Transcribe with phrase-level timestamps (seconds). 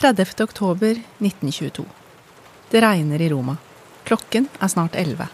[0.00, 0.42] 30.
[0.42, 1.84] oktober 1922.
[2.70, 3.56] Det regner i Roma.
[4.04, 5.24] Klokken er snart elleve.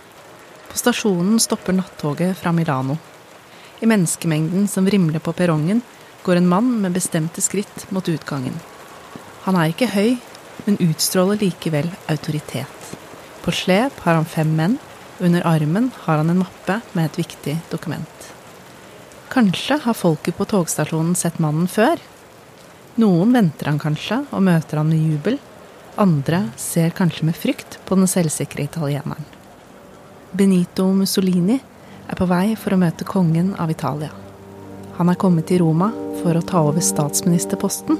[0.71, 2.95] På stasjonen stopper nattoget fra Milano.
[3.81, 5.83] I menneskemengden som vrimler på perrongen,
[6.23, 8.55] går en mann med bestemte skritt mot utgangen.
[9.49, 10.15] Han er ikke høy,
[10.69, 12.95] men utstråler likevel autoritet.
[13.43, 14.79] På slep har han fem menn,
[15.19, 18.31] under armen har han en mappe med et viktig dokument.
[19.35, 21.99] Kanskje har folket på togstasjonen sett mannen før?
[23.01, 25.39] Noen venter han kanskje og møter han med jubel.
[26.01, 29.25] Andre ser kanskje med frykt på den selvsikre italieneren.
[30.33, 31.59] Benito Mussolini
[32.09, 34.13] er på vei for å møte kongen av Italia.
[34.99, 35.89] Han er kommet til Roma
[36.21, 37.97] for å ta over statsministerposten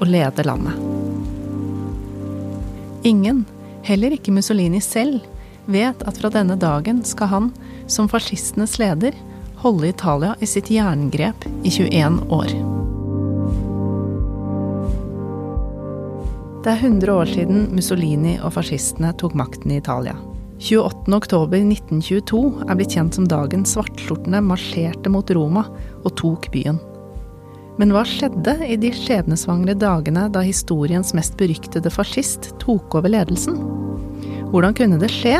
[0.00, 0.76] og lede landet.
[3.04, 3.44] Ingen,
[3.84, 5.24] heller ikke Mussolini selv,
[5.68, 7.52] vet at fra denne dagen skal han,
[7.88, 9.16] som fascistenes leder,
[9.60, 12.52] holde Italia i sitt jerngrep i 21 år.
[16.60, 20.12] Det er 100 år siden Mussolini og fascistene tok makten i Italia.
[20.60, 25.62] 28.10.1922 er blitt kjent som dagen svartskjortene marsjerte mot Roma
[26.02, 26.76] og tok byen.
[27.80, 33.56] Men hva skjedde i de skjebnesvangre dagene da historiens mest beryktede fascist tok over ledelsen?
[34.50, 35.38] Hvordan kunne det skje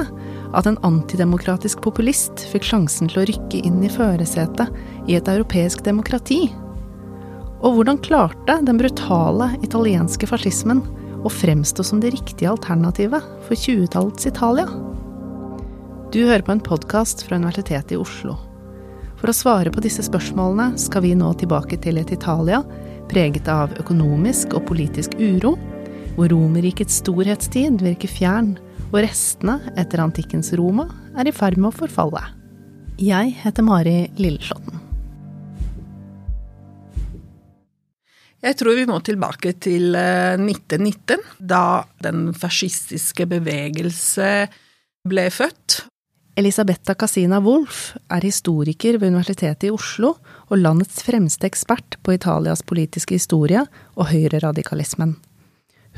[0.57, 4.73] at en antidemokratisk populist fikk sjansen til å rykke inn i førersetet
[5.05, 6.47] i et europeisk demokrati?
[7.61, 10.81] Og hvordan klarte den brutale italienske fascismen
[11.25, 14.67] å fremstå som det riktige alternativet for 20-tallets Italia?
[16.11, 18.37] Du hører på en podkast fra Universitetet i Oslo.
[19.21, 22.63] For å svare på disse spørsmålene skal vi nå tilbake til et Italia
[23.11, 25.57] preget av økonomisk og politisk uro,
[26.17, 28.55] hvor Romerrikets storhetstid virker fjern,
[28.91, 32.25] og restene etter antikkens Roma er i ferd med å forfalle.
[33.01, 34.80] Jeg heter Mari Lilleslåtten.
[38.41, 44.49] Jeg tror vi må tilbake til 1919, eh, da den fascistiske bevegelse
[45.09, 45.83] ble født.
[46.41, 50.15] Elisabetta Casina Wolff er historiker ved Universitetet i Oslo
[50.49, 55.19] og landets fremste ekspert på Italias politiske historie og høyreradikalismen.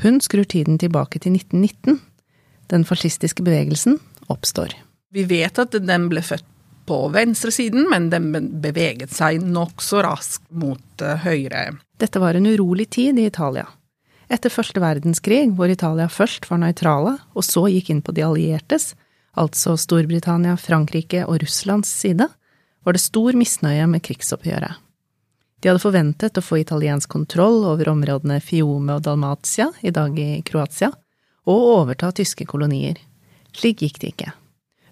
[0.03, 2.01] Hun skrur tiden tilbake til 1919.
[2.73, 4.73] Den fascistiske bevegelsen oppstår.
[5.13, 6.47] Vi vet at den ble født
[6.85, 11.71] på venstresiden, men den beveget seg nokså raskt mot eh, høyre.
[12.01, 13.67] Dette var en urolig tid i Italia.
[14.31, 18.93] Etter første verdenskrig, hvor Italia først var nøytrale, og så gikk inn på de alliertes,
[19.37, 22.27] altså Storbritannia, Frankrike og Russlands side,
[22.83, 24.79] var det stor misnøye med krigsoppgjøret.
[25.63, 30.41] De hadde forventet å få italiensk kontroll over områdene Fiume og Dalmatia, i dag i
[30.43, 30.91] Kroatia,
[31.47, 32.99] og overta tyske kolonier.
[33.55, 34.33] Slik gikk det ikke.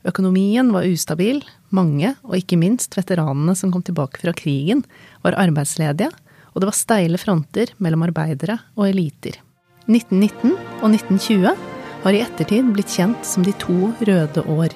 [0.07, 4.81] Økonomien var ustabil, mange, og ikke minst veteranene som kom tilbake fra krigen,
[5.21, 6.09] var arbeidsledige,
[6.51, 9.37] og det var steile fronter mellom arbeidere og eliter.
[9.87, 11.53] 1919 og 1920
[12.01, 14.73] har i ettertid blitt kjent som de to røde år.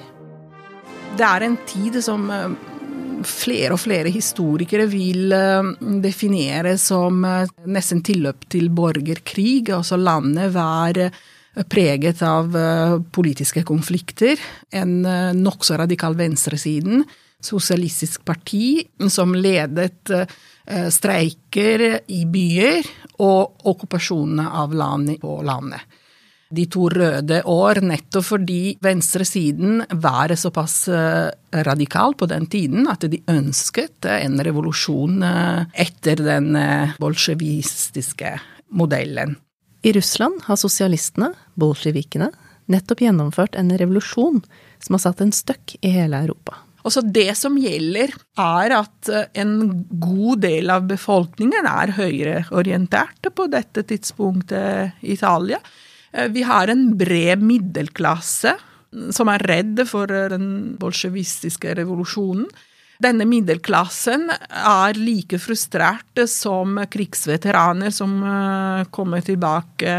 [1.16, 2.50] Det er en tid som eh,
[3.26, 5.70] flere og flere historikere vil eh,
[6.04, 9.72] definere som eh, nesten tilløp til borgerkrig.
[9.74, 11.00] Altså landet var
[11.72, 12.52] preget av
[13.12, 14.40] politiske konflikter.
[14.70, 15.00] En
[15.36, 17.04] nokså radikal venstresiden,
[17.40, 20.12] sosialistisk parti, som ledet
[20.92, 22.88] streiker i byer
[23.24, 25.96] og okkupasjonene av land på landet
[26.48, 31.30] de to røde år, nettopp fordi venstresiden var såpass eh,
[31.66, 38.36] radikal på den tiden at de ønsket en revolusjon eh, etter den eh, bolsjevistiske
[38.78, 39.36] modellen.
[39.86, 42.32] I Russland har sosialistene, bolsjevikene,
[42.72, 44.40] nettopp gjennomført en revolusjon
[44.82, 46.56] som har satt en støkk i hele Europa.
[46.86, 48.10] Også det som gjelder,
[48.42, 49.52] er at en
[50.02, 55.60] god del av befolkningen er høyreorienterte på dette tidspunktet i Italia.
[56.12, 58.56] Eh, vi har en bred middelklasse
[59.14, 62.46] som er redd for den bolsjevistiske revolusjonen.
[63.02, 69.96] Denne middelklassen er like frustrert som krigsveteraner som eh, kommer tilbake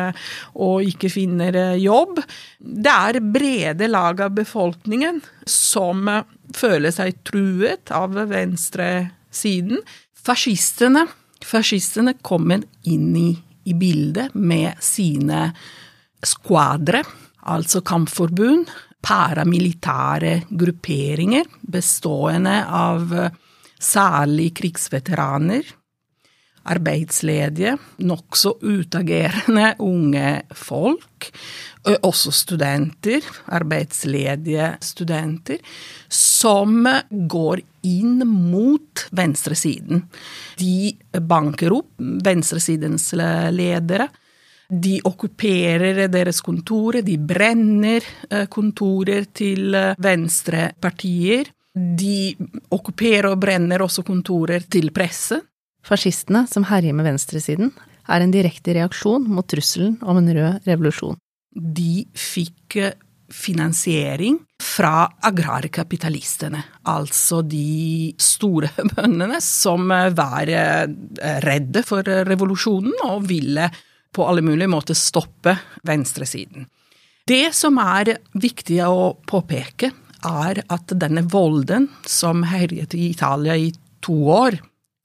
[0.57, 2.21] og ikke finner eh, jobb.
[2.57, 6.09] Det er brede lag av befolkningen som
[6.57, 9.83] føler seg truet av venstresiden.
[10.17, 11.05] Fascistene,
[11.45, 13.29] fascistene kommer inn i,
[13.69, 15.51] i bildet med sine
[16.25, 17.03] skvadre,
[17.47, 18.67] altså kampforbund,
[19.07, 23.35] paramilitære grupperinger bestående av eh,
[23.79, 25.67] særlig krigsveteraner,
[26.67, 31.29] arbeidsledige, nokså utagerende unge folk,
[32.03, 33.23] også studenter,
[33.55, 35.61] arbeidsledige studenter,
[36.11, 40.03] som går inn mot venstresiden.
[40.59, 40.91] De
[41.29, 41.93] banker opp
[42.27, 44.09] venstresidens ledere
[44.67, 48.03] De okkuperer deres kontorer, de brenner
[48.51, 49.71] kontorer til
[50.03, 51.47] venstrepartier.
[51.71, 52.35] De
[52.75, 55.39] okkuperer og brenner også kontorer til presse.
[55.87, 57.71] Fascistene, som herjer med venstresiden,
[58.11, 61.15] er en direkte reaksjon mot trusselen om en rød revolusjon.
[61.55, 62.79] De fikk
[63.31, 70.51] finansiering fra agrarkapitalistene, altså de store bøndene som var
[71.43, 73.67] redde for revolusjonen og ville
[74.17, 75.53] på alle mulige måter stoppe
[75.85, 76.65] venstresiden.
[77.27, 79.91] Det som er viktig å påpeke,
[80.25, 83.69] er at denne volden som herjet i Italia i
[84.03, 84.57] to år,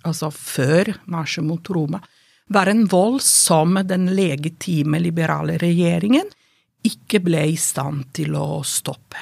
[0.09, 2.01] altså før marsjen mot Roma,
[2.53, 6.31] var en vold som den legitime liberale regjeringen
[6.87, 9.21] ikke ble i stand til å stoppe.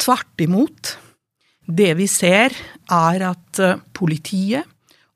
[0.00, 0.96] Tvert imot,
[1.64, 2.52] det vi ser,
[2.90, 3.62] er at
[3.96, 4.73] politiet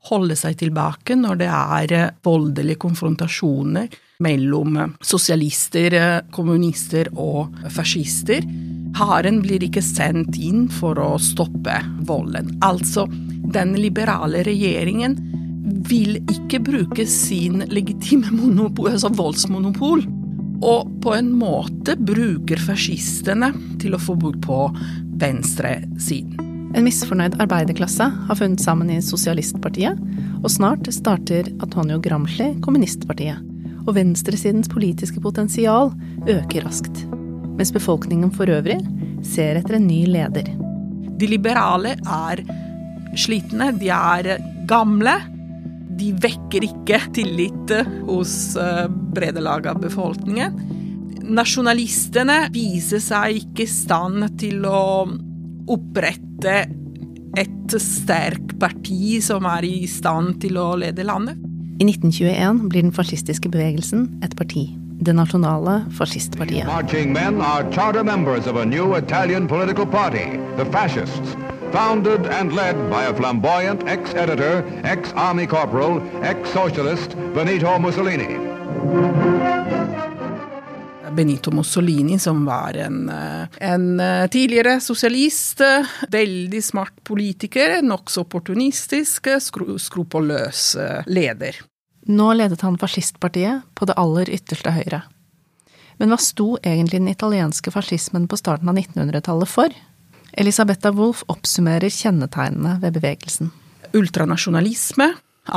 [0.08, 3.88] holder seg tilbake når det er voldelige konfrontasjoner
[4.24, 5.94] mellom sosialister,
[6.34, 8.46] kommunister og fascister.
[8.98, 11.76] Haren blir ikke sendt inn for å stoppe
[12.08, 12.54] volden.
[12.64, 13.06] Altså,
[13.54, 15.18] den liberale regjeringen
[15.88, 20.02] vil ikke bruke sin legitime monopol, altså voldsmonopol,
[20.64, 23.52] og på en måte bruker fascistene
[23.82, 24.64] til å få bort på
[25.20, 26.47] venstresiden.
[26.76, 30.00] En misfornøyd arbeiderklasse har funnet sammen i Sosialistpartiet,
[30.42, 33.40] og snart starter Antonio Gramsci Kommunistpartiet.
[33.88, 35.94] Og venstresidens politiske potensial
[36.28, 37.06] øker raskt
[37.58, 38.78] mens befolkningen for øvrig
[39.26, 40.46] ser etter en ny leder.
[41.18, 42.44] De liberale er
[43.18, 44.36] slitne, de er
[44.70, 45.16] gamle.
[45.98, 47.72] De vekker ikke tillit
[48.06, 50.54] hos eh, brede lag av befolkningen.
[51.28, 54.82] Nasjonalistene viser seg ikke i stand til å
[55.68, 56.58] opprette
[57.38, 61.38] et sterkt parti som er i stand til å lede landet.
[61.78, 64.70] I 1921 blir den fascistiske bevegelsen et parti
[65.00, 66.66] det nasjonale fascistpartiet.
[66.66, 70.40] Marching men are charter members of a new Italian political party,
[70.72, 71.36] Fascists.
[71.72, 79.57] Founded and led by a flamboyant ex-editor, ex-army corporal, ex-socialist Benito Mussolini.
[81.14, 85.60] Benito Mussolini, som var en, eh, en eh, tidligere sosialist,
[86.08, 90.76] veldig smart politiker, nokså opportunistisk, skru, skrupelløs
[91.06, 91.60] leder.
[92.08, 95.02] Nå ledet han fascistpartiet på det aller ytterste høyre.
[95.98, 99.74] Men hva sto egentlig den italienske fascismen på starten av 1900-tallet for?
[100.38, 103.50] Elisabetta Wolff oppsummerer kjennetegnene ved bevegelsen.
[103.96, 105.08] Ultranasjonalisme,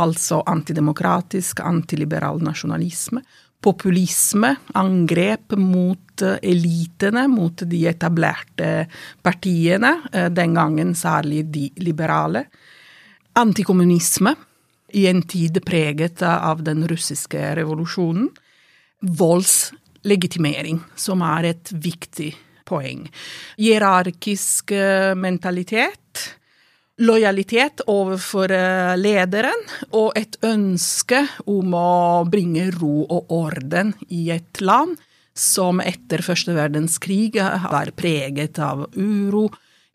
[0.01, 3.21] altså antidemokratisk, antiliberal nasjonalisme.
[3.62, 8.72] Populisme, angrep mot eh, elitene, mot de etablerte
[9.22, 12.48] partiene, eh, den gangen særlig de liberale.
[13.38, 14.36] Antikommunisme,
[14.92, 18.28] i en tid preget av den russiske revolusjonen.
[19.02, 22.34] Voldslegitimering, som er et viktig
[22.68, 23.06] poeng.
[23.62, 26.28] Hierarkisk eh, mentalitet.
[27.01, 29.63] Lojalitet overfor eh, lederen
[29.98, 35.00] og et ønske om å bringe ro og orden i et land
[35.33, 39.48] som etter første verdenskrig var preget av uro,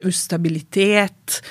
[0.02, 1.42] ustabilitet.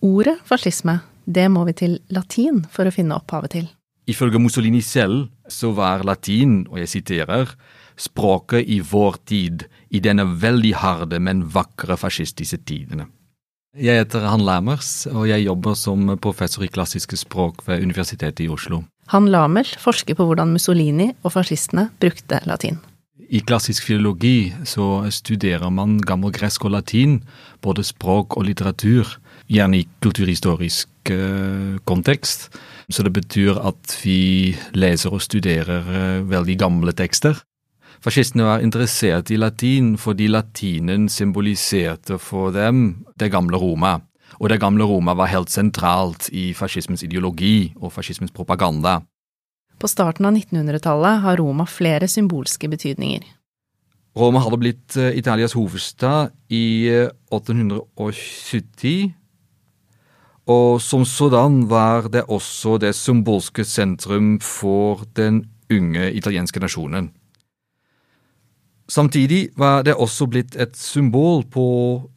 [0.00, 3.68] Ordet fascisme det må vi til latin for å finne opphavet til.
[4.08, 7.52] Ifølge Mussolini selv så var latin, og jeg siterer,
[7.96, 13.08] språket i vår tid, i denne veldig harde, men vakre fascistiske tidene.
[13.74, 18.48] Jeg heter Han Lammers, og jeg jobber som professor i klassiske språk ved Universitetet i
[18.48, 18.84] Oslo.
[19.12, 22.78] Han Lamers forsker på hvordan Mussolini og fascistene brukte latin.
[23.28, 27.22] I klassisk filologi så studerer man gammel gresk og latin,
[27.62, 29.16] både språk og litteratur,
[29.50, 32.48] gjerne i kulturhistorisk Eh, kontekst.
[32.88, 37.36] Så det betyr at vi leser og studerer eh, veldig gamle tekster.
[38.04, 43.94] Fascistene var interessert i latin fordi latinen symboliserte for dem det gamle Roma.
[44.42, 48.98] Og det gamle Roma var helt sentralt i fascismens ideologi og fascismens propaganda.
[49.80, 53.24] På starten av 1900-tallet har Roma flere symbolske betydninger.
[54.14, 56.92] Roma hadde blitt eh, Italias hovedstad i
[57.32, 59.14] 870
[60.44, 67.08] og som sådan var det også det symbolske sentrum for den unge italienske nasjonen.
[68.88, 71.66] Samtidig var det også blitt et symbol på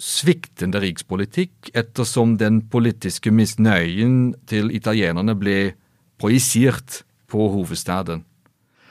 [0.03, 5.59] sviktende rikspolitikk, ettersom den politiske misnøyen til italienerne ble
[6.19, 8.25] projisert på hovedstaden.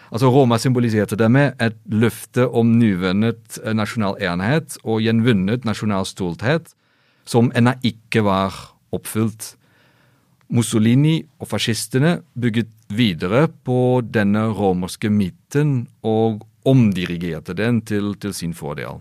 [0.08, 6.72] Altså Roma symboliserte det med et løfte om nyvunnet nasjonal enhet og gjenvunnet nasjonal stolthet,
[7.26, 8.54] som ennå ikke var
[8.94, 9.56] oppfylt.
[10.48, 18.54] Mussolini og fascistene bygget videre på denne romerske midten og omdirigerte den til, til sin
[18.54, 19.00] fordel.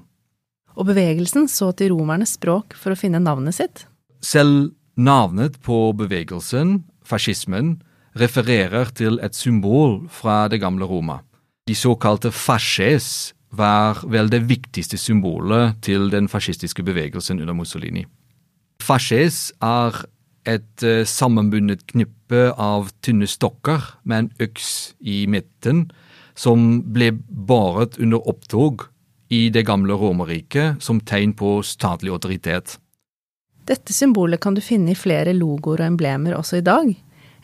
[0.76, 3.86] Og bevegelsen så til romernes språk for å finne navnet sitt.
[4.22, 7.78] Selv navnet på bevegelsen, fascismen,
[8.16, 11.20] refererer til et symbol fra det gamle Roma.
[11.68, 18.06] De såkalte fasces var vel det viktigste symbolet til den fascistiske bevegelsen under Mussolini.
[18.84, 20.04] Fasces er
[20.46, 25.88] et uh, sammenbundet knippe av tynne stokker med en øks i midten,
[26.36, 28.88] som ble båret under opptog
[29.34, 32.78] i det gamle Romerriket som tegn på statlig autoritet.
[33.66, 36.92] Dette symbolet kan du finne i flere logoer og emblemer også i dag.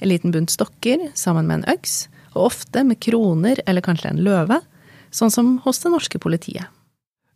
[0.01, 2.05] En liten bunt stokker sammen med en øks,
[2.35, 4.59] og ofte med kroner eller kanskje en løve,
[5.11, 6.69] sånn som hos det norske politiet.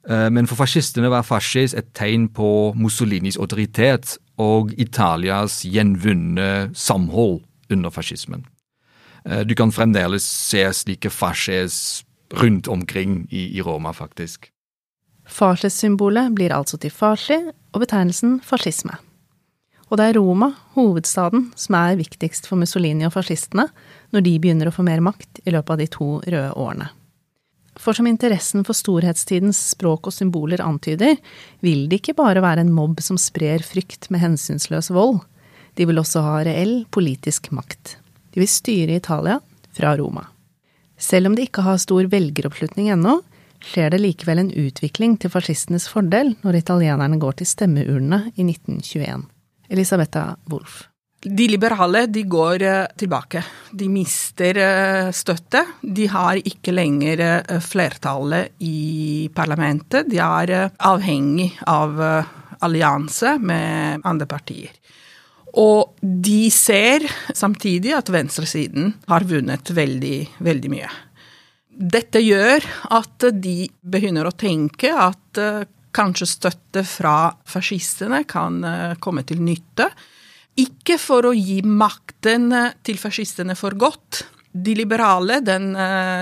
[0.07, 7.41] Eh, men for fascistene var fascis et tegn på Mussolinis autoritet og Italias gjenvunne samhold
[7.73, 8.45] under fascismen.
[9.25, 14.51] Eh, du kan fremdeles se slike fasces rundt omkring i, i Roma, faktisk.
[15.25, 17.37] Fasces-symbolet blir altså til fasci
[17.73, 18.97] og betegnelsen fascisme.
[19.89, 23.67] Og det er Roma, hovedstaden, som er viktigst for Mussolini og fascistene
[24.13, 26.89] når de begynner å få mer makt i løpet av de to røde årene.
[27.75, 31.17] For som interessen for storhetstidens språk og symboler antyder,
[31.59, 35.19] vil det ikke bare være en mobb som sprer frykt med hensynsløs vold,
[35.75, 37.97] de vil også ha reell politisk makt.
[38.35, 39.39] De vil styre Italia
[39.71, 40.25] fra Roma.
[40.99, 43.21] Selv om de ikke har stor velgeroppslutning ennå,
[43.63, 49.23] skjer det likevel en utvikling til fascistenes fordel når italienerne går til stemmeurnene i 1921.
[49.71, 50.83] Elisabetta Wolff.
[51.25, 53.41] De liberale de går eh, tilbake.
[53.71, 55.63] De mister eh, støtte.
[55.81, 60.11] De har ikke lenger eh, flertallet i parlamentet.
[60.11, 61.97] De er avhengig av
[62.59, 64.75] allianse med andre partier.
[65.61, 70.89] Og de ser samtidig at venstresiden har vunnet veldig, veldig mye.
[71.75, 75.39] Dette gjør at de begynner å tenke at
[75.95, 78.59] kanskje støtte fra fascistene kan
[78.99, 79.87] komme til nytte.
[80.59, 84.21] Ikke for å gi makten eh, til fascistene for godt.
[84.55, 85.73] De liberale, den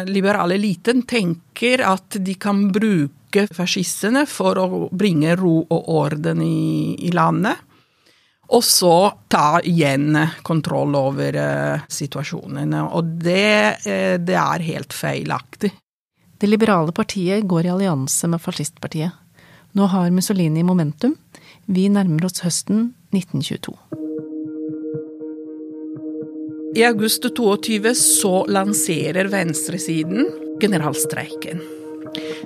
[0.10, 6.98] liberale eliten, tenker at de kan bruke fascistene for å bringe ro og orden i,
[7.06, 7.62] i landet.
[8.52, 8.96] Og så
[9.32, 12.84] ta igjen kontroll over uh, situasjonene.
[12.92, 15.72] Og det, uh, det er helt feilaktig.
[16.38, 19.16] Det liberale partiet går i allianse med fascistpartiet.
[19.74, 21.16] Nå har Mussolini momentum.
[21.66, 23.78] Vi nærmer oss høsten 1922.
[26.76, 30.28] I august 22 så lanserer venstresiden
[30.62, 31.62] generalstreiken.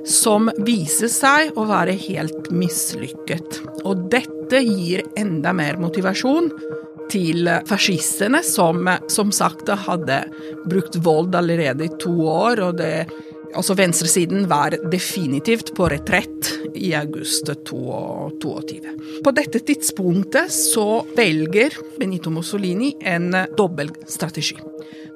[0.07, 3.61] Som viser seg å være helt mislykket.
[3.85, 6.51] Og dette gir enda mer motivasjon
[7.11, 10.21] til fascistene, som som sagt hadde
[10.67, 12.63] brukt vold allerede i to år.
[12.69, 13.07] og det
[13.55, 19.21] Altså Venstresiden var definitivt på retrett i august 2022.
[19.23, 24.59] På dette tidspunktet så velger Benito Mussolini en dobbeltstrategi.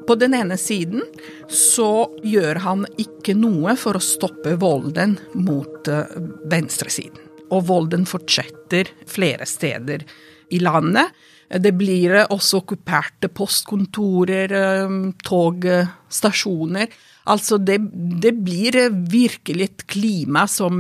[0.08, 1.04] På den ene siden
[1.52, 6.18] så gjør han ikke noe for å stoppe volden mot eh,
[6.52, 7.30] venstresiden.
[7.52, 10.06] Og volden fortsetter flere steder
[10.52, 11.12] i landet.
[11.52, 16.88] Det blir også okkuperte postkontorer, eh, togstasjoner.
[17.32, 17.78] Altså, det,
[18.24, 18.78] det, blir
[19.12, 20.80] virkelig et klima som,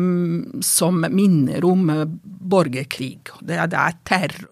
[0.66, 2.08] som minner om eh,
[2.56, 3.30] borgerkrig.
[3.42, 4.51] Det, det, er terror.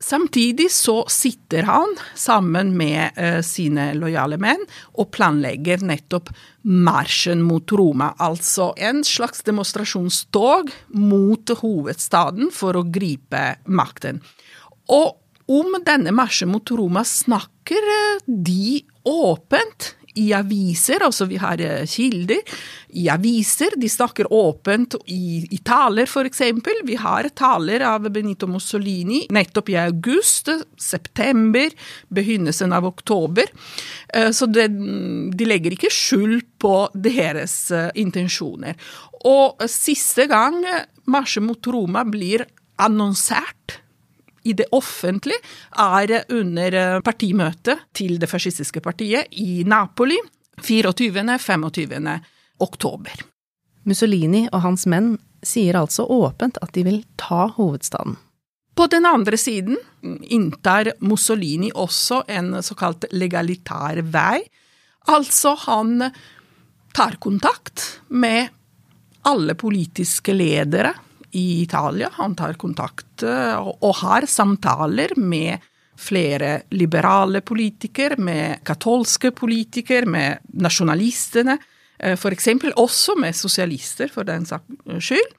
[0.00, 4.60] Samtidig så sitter han sammen med uh, sine lojale menn
[4.92, 6.28] og planlegger nettopp
[6.68, 8.10] marsjen mot Roma.
[8.20, 10.68] Altså en slags demonstrasjonstog
[11.00, 14.20] mot hovedstaden for å gripe makten.
[14.92, 15.16] Og
[15.48, 21.84] om denne marsjen mot Roma snakker uh, de åpent i aviser, altså vi har eh,
[21.88, 22.58] kilder
[22.96, 23.76] i aviser.
[23.76, 26.42] De snakker åpent i, i taler, f.eks.
[26.86, 31.72] Vi har taler av Benito Mussolini nettopp i august, september,
[32.08, 33.50] begynnelsen av oktober.
[34.14, 34.68] Eh, så det,
[35.36, 38.78] de legger ikke skjul på deres eh, intensjoner.
[39.26, 40.62] Og siste gang
[41.10, 42.46] marsjen mot Roma blir
[42.82, 43.80] annonsert
[44.46, 45.42] i det offentlige,
[45.76, 50.18] er under eh, partimøtet til det fascistiske partiet i Napoli
[50.62, 52.12] 24.-25.
[52.64, 53.24] oktober.
[53.86, 58.16] Mussolini og hans menn sier altså åpent at de vil ta hovedstaden.
[58.76, 59.78] På den andre siden
[60.28, 64.42] inntar Mussolini også en såkalt legalitær vei.
[65.08, 66.10] Altså, han
[66.92, 68.50] tar kontakt med
[69.26, 70.92] alle politiske ledere
[71.36, 72.10] i Italia.
[72.16, 75.64] Han tar kontakt eh, og har samtaler med
[75.96, 81.56] flere liberale politikere, med katolske politikere, med nasjonalistene,
[81.96, 82.48] f.eks.
[82.76, 85.30] også med sosialister, for den saks skyld.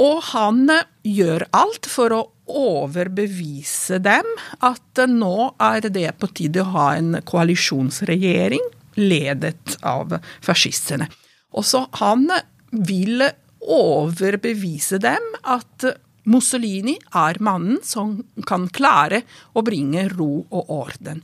[0.00, 0.70] Og han
[1.04, 2.20] gjør alt for å
[2.50, 4.26] overbevise dem
[4.64, 8.62] at nå er det på tide å ha en koalisjonsregjering
[9.00, 11.10] ledet av fascistene.
[11.52, 12.26] Og så han
[12.70, 13.26] vil
[13.60, 15.84] overbevise dem at
[16.30, 19.22] Mussolini er mannen som kan klare
[19.56, 21.22] å bringe ro og orden.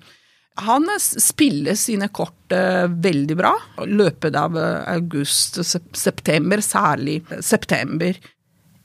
[0.65, 2.53] Han spiller sine kort
[2.89, 3.53] veldig bra
[3.85, 8.17] løpet av august-september, særlig september.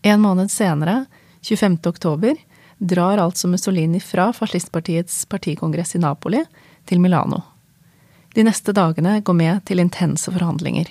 [0.03, 1.05] En måned senere,
[1.47, 1.79] 25.
[1.87, 2.35] oktober,
[2.77, 6.43] drar altså Mussolini fra fascistpartiets partikongress i Napoli
[6.89, 7.39] til Milano.
[8.35, 10.89] De neste dagene går med til intense forhandlinger.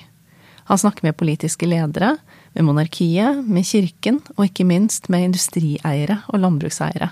[0.71, 2.15] Han snakker med politiske ledere,
[2.55, 7.11] med monarkiet, med kirken og ikke minst med industrieiere og landbrukseiere,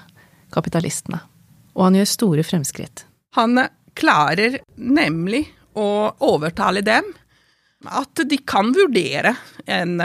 [0.55, 1.21] kapitalistene.
[1.79, 3.05] Og han gjør store fremskritt.
[3.39, 3.61] Han
[3.99, 5.45] klarer nemlig
[5.79, 7.07] å overtale dem
[7.87, 9.37] at de kan vurdere
[9.71, 10.01] en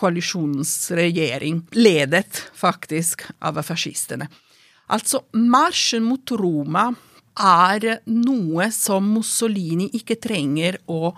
[0.00, 4.30] koalisjonsregjering, ledet faktisk av fascistene.
[4.88, 6.86] Altså, marsjen mot Roma
[7.38, 11.12] er noe som Mussolini ikke trenger å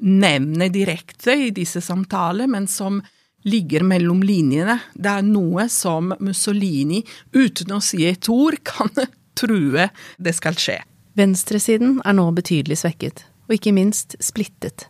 [0.00, 3.00] nevne direkte i disse samtaler, men som
[3.44, 4.78] ligger mellom linjene.
[4.94, 7.02] Det er noe som Mussolini,
[7.32, 8.92] uten å si et ord, kan
[9.40, 9.88] true
[10.18, 10.80] det skal skje.
[11.18, 14.86] Venstresiden er nå betydelig svekket, og ikke minst splittet.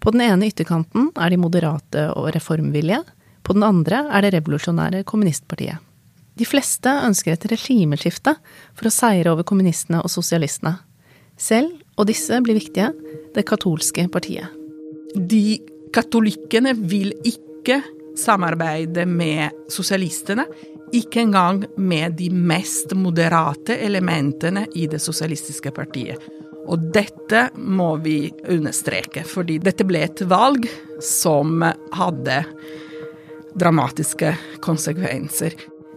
[0.00, 3.02] På den ene ytterkanten er de moderate og reformvillige,
[3.46, 5.78] på den andre er det revolusjonære kommunistpartiet.
[6.36, 8.34] De fleste ønsker et regimeskifte
[8.76, 10.74] for å seire over kommunistene og sosialistene.
[11.40, 12.90] Selv, og disse blir viktige,
[13.34, 14.52] det katolske partiet.
[15.16, 15.58] De
[15.96, 17.80] katolikkene vil ikke
[18.16, 20.46] samarbeide med sosialistene,
[20.94, 26.20] ikke engang med de mest moderate elementene i det sosialistiske partiet.
[26.66, 30.66] Og dette må vi understreke, fordi dette ble et valg
[31.02, 31.62] som
[31.94, 32.40] hadde
[33.56, 35.56] dramatiske konsekvenser.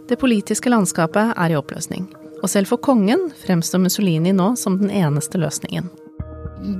[0.09, 2.07] Det politiske landskapet er i oppløsning,
[2.41, 5.89] og selv for kongen fremstår Mussolini nå som den eneste løsningen.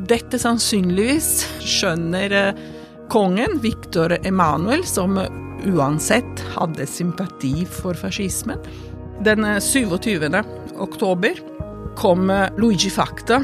[0.09, 2.33] Dette sannsynligvis skjønner
[3.11, 5.17] kongen, Victor Emanuel, som
[5.67, 8.59] uansett hadde sympati for fascismen.
[9.23, 10.27] Den 27.
[10.79, 11.39] oktober
[11.99, 13.41] kom Luigi Facta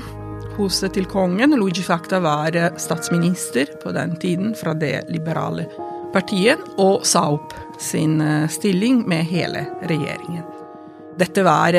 [0.55, 1.55] hos til kongen.
[1.59, 5.67] Luigi Facta var statsminister på den tiden fra det liberale
[6.15, 7.51] partiet, og sa opp
[7.81, 10.45] sin stilling med hele regjeringen.
[11.19, 11.75] Dette var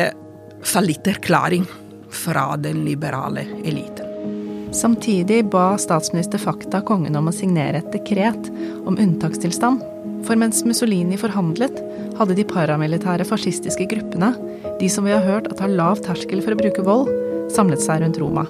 [0.67, 1.67] fallitterklæring
[2.11, 4.07] fra den liberale eliten.
[4.73, 8.49] Samtidig ba statsminister Fakta kongen om å signere et dekret
[8.85, 9.85] om unntakstilstand.
[10.27, 11.79] For mens Mussolini forhandlet,
[12.19, 14.33] hadde de paramilitære fascistiske gruppene,
[14.81, 17.13] de som vi har hørt at har lav terskel for å bruke vold,
[17.55, 18.47] samlet seg rundt Roma.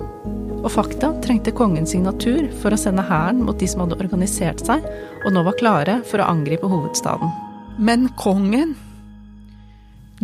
[0.62, 4.82] Og Fakta trengte kongens signatur for å sende hæren mot de som hadde organisert seg
[5.22, 7.30] og nå var klare for å angripe hovedstaden.
[7.78, 8.74] Men kongen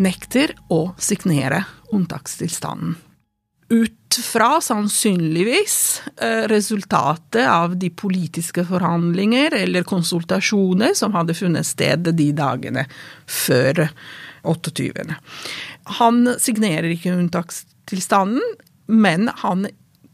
[0.01, 2.97] nekter å signere unntakstilstanden.
[3.73, 6.03] Ut fra sannsynligvis
[6.53, 12.85] resultatet av de politiske forhandlinger eller konsultasjoner som hadde funnet sted de dagene
[13.25, 13.87] før
[14.45, 15.17] 28.
[16.01, 18.45] Han signerer ikke unntakstilstanden,
[18.93, 19.65] men han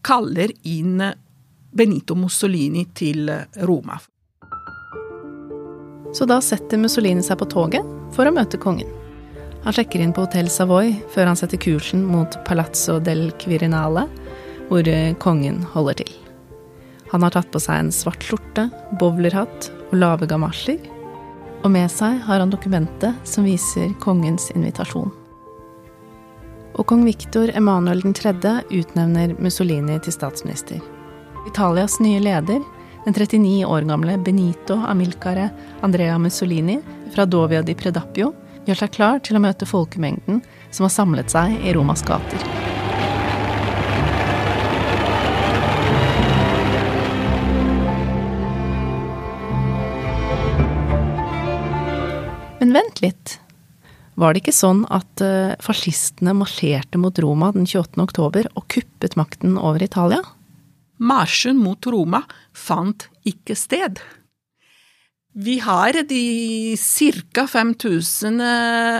[0.06, 1.02] kaller inn
[1.74, 3.26] Benito Mussolini til
[3.66, 3.98] Roma.
[6.14, 8.97] Så da setter Mussolini seg på toget for å møte kongen.
[9.64, 14.06] Han sjekker inn på Hotell Savoy før han setter kursen mot Palazzo del Quirinale,
[14.68, 14.88] hvor
[15.22, 16.12] kongen holder til.
[17.12, 18.68] Han har tatt på seg en svart skjorte,
[19.00, 20.80] bowlerhatt og lave gamasjer,
[21.64, 25.10] og med seg har han dokumentet som viser kongens invitasjon.
[26.78, 28.34] Og kong Victor Emanuel 3.
[28.70, 30.78] utnevner Mussolini til statsminister.
[31.48, 32.60] Italias nye leder,
[33.04, 35.48] den 39 år gamle Benito Amilcare
[35.82, 36.78] Andrea Mussolini
[37.14, 38.34] fra Dovia di Predapio,
[38.68, 42.42] gjør seg klar til å møte folkemengden som har samlet seg i Romas gater.
[52.58, 53.38] Men vent litt.
[54.18, 55.22] Var det ikke sånn at
[55.62, 58.02] fascistene marsjerte mot Roma den 28.
[58.02, 60.20] oktober og kuppet makten over Italia?
[60.98, 64.02] Marsjen mot Roma fant ikke sted.
[65.32, 67.46] Vi har de ca.
[67.46, 68.40] 5000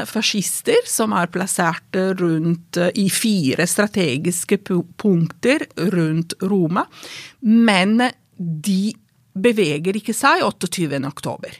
[0.07, 4.61] fascister som er plassert rundt i fire strategiske
[5.01, 5.64] punkter
[5.95, 6.85] rundt Roma,
[7.41, 7.97] men
[8.38, 8.93] de
[9.38, 11.01] beveger ikke seg 28.
[11.09, 11.57] oktober.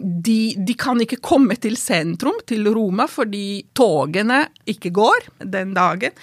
[0.00, 6.14] De, de, kan ikke komme til sentrum, til Roma, fordi togene ikke går den dagen.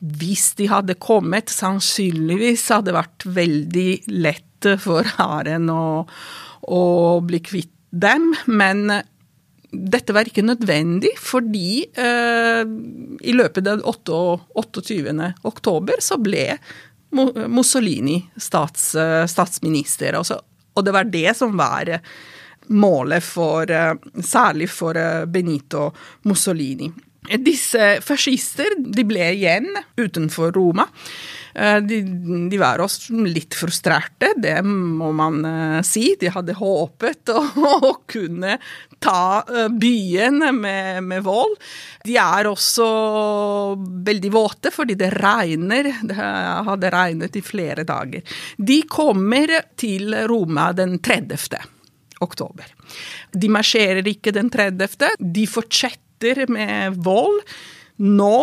[0.00, 3.90] Hvis de hadde kommet, sannsynligvis hadde det vært veldig
[4.24, 6.06] lett for hæren å,
[6.68, 8.32] å bli kvitt dem.
[8.46, 8.88] Men
[9.68, 12.62] dette var ikke nødvendig, fordi eh,
[13.20, 15.32] i løpet av 28.
[15.48, 16.54] oktober så ble
[17.10, 20.16] Mussolini stats, eh, statsminister.
[20.20, 20.40] Også,
[20.74, 21.98] og det var det som var
[22.68, 25.90] målet for eh, Særlig for eh, Benito
[26.28, 26.90] Mussolini.
[27.44, 29.68] Disse fascister de ble igjen
[30.00, 30.86] utenfor Roma.
[31.58, 31.96] De,
[32.50, 35.40] de, var også litt frustrerte, det må man
[35.82, 36.12] si.
[36.20, 37.40] De hadde håpet å,
[37.88, 38.58] å kunne
[39.02, 39.42] ta
[39.74, 41.56] byen med, med, vold.
[42.06, 42.86] De er også
[44.06, 45.90] veldig våte fordi det regner.
[46.06, 46.18] Det
[46.68, 48.38] hadde regnet i flere dager.
[48.56, 51.58] De kommer til Roma den 30
[52.20, 52.66] oktober.
[53.32, 57.42] De marsjerer ikke den 30., de fortsetter med vold.
[58.04, 58.34] Nå,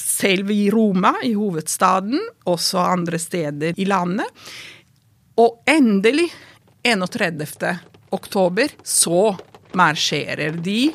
[0.00, 4.46] selv i Roma, i hovedstaden, også andre steder i landet.
[5.36, 6.30] Og endelig,
[6.86, 7.76] 31.
[8.10, 9.36] oktober, så
[9.76, 10.92] marsjerer de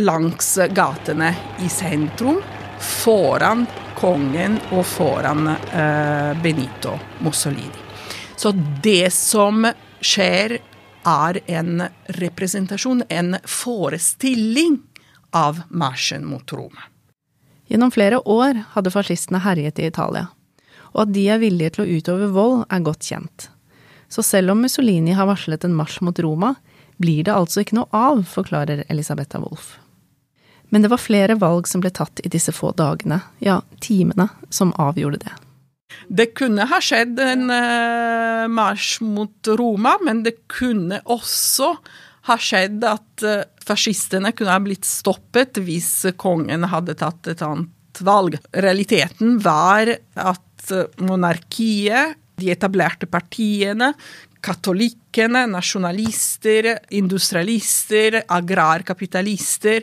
[0.00, 2.40] langs gatene i sentrum
[2.82, 3.66] foran
[3.98, 7.82] kongen og foran eh, Benito Mussolini.
[8.36, 8.50] Så
[8.82, 9.66] det som
[10.02, 10.56] skjer
[11.06, 11.82] er en
[12.18, 14.80] representasjon, en forestilling
[15.30, 16.91] av marsjen mot Roma.
[17.70, 20.28] Gjennom flere år hadde fascistene herjet i Italia,
[20.92, 23.48] og at de er villige til å utøve vold, er godt kjent.
[24.12, 26.54] Så selv om Mussolini har varslet en marsj mot Roma,
[27.00, 29.78] blir det altså ikke noe av, forklarer Elisabetha Wolff.
[30.72, 34.72] Men det var flere valg som ble tatt i disse få dagene, ja, timene, som
[34.80, 35.32] avgjorde det.
[36.08, 41.74] Det kunne ha skjedd en uh, marsj mot Roma, men det kunne også
[42.28, 48.02] ha skjedd at uh, fascistene kunne ha blitt stoppet hvis kongen hadde tatt et annet
[48.02, 48.38] valg.
[48.52, 53.92] Realiteten var at monarkiet, de etablerte partiene,
[54.42, 59.82] katolikkene, nasjonalister, industrialister, agrarkapitalister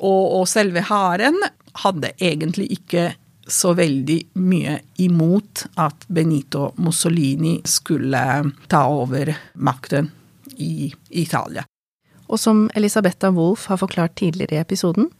[0.00, 1.38] og, og selve hæren
[1.84, 3.12] hadde egentlig ikke
[3.52, 8.22] så veldig mye imot at Benito Mussolini skulle
[8.70, 10.10] ta over makten
[10.62, 11.64] i Italia.
[12.32, 15.10] Og som Elisabetta Wolff har forklart tidligere i episoden,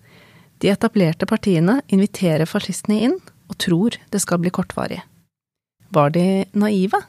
[0.63, 3.19] de etablerte partiene inviterer fascistene inn
[3.51, 5.03] og tror det skal bli kortvarig.
[5.93, 7.03] Var de naive?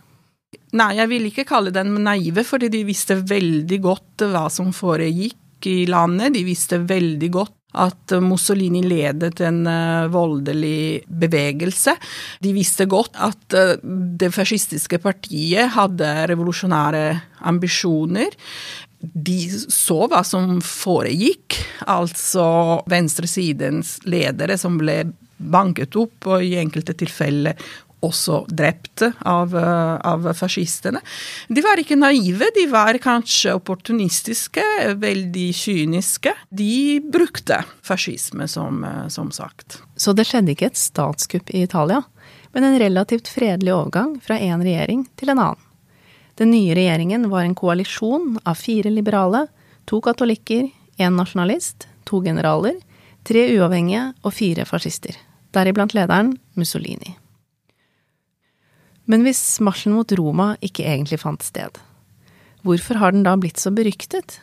[0.75, 5.69] Nei, jeg vil ikke kalle dem naive, fordi de visste veldig godt hva som foregikk
[5.69, 6.33] i landet.
[6.35, 11.95] De visste veldig godt at Mussolini ledet en uh, voldelig bevegelse.
[12.43, 17.05] De visste godt at uh, det fascistiske partiet hadde revolusjonære
[17.49, 18.35] ambisjoner.
[19.03, 19.37] De
[19.67, 21.57] så hva som foregikk,
[21.91, 22.45] altså
[22.89, 25.01] venstresidens ledere som ble
[25.43, 27.57] banket opp og i enkelte tilfeller
[28.03, 30.99] også drept av, eh, av, fascistene.
[31.47, 34.63] De var ikke naive, de var kanskje opportunistiske,
[34.99, 36.33] veldig kyniske.
[36.51, 39.81] De brukte fascisme, som, eh, som sagt.
[39.95, 42.03] Så det skjedde ikke et statskupp i Italia,
[42.53, 45.72] men en relativt fredelig overgang fra en regjering til en annen.
[46.39, 49.47] Den nye regjeringen var en koalisjon av fire liberale,
[49.85, 52.79] to katolikker, én nasjonalist, to generaler,
[53.23, 55.17] tre uavhengige og fire fascister,
[55.53, 57.15] deriblant lederen Mussolini.
[59.05, 61.77] Men hvis marsjen mot Roma ikke egentlig fant sted,
[62.63, 64.39] hvorfor har den da blitt så beryktet?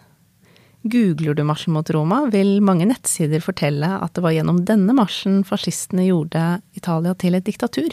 [0.81, 5.42] Googler du marsjen mot Roma, vil mange nettsider fortelle at det var gjennom denne marsjen
[5.48, 7.92] fascistene gjorde Italia til et diktatur.